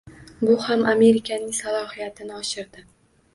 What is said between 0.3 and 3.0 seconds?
Bu ham Amerikaning salohiyatini oshirdi